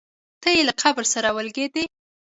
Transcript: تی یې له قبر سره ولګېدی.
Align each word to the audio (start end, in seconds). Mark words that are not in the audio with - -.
تی 0.41 0.51
یې 0.57 0.61
له 0.67 0.73
قبر 0.81 1.05
سره 1.13 1.29
ولګېدی. 1.35 1.85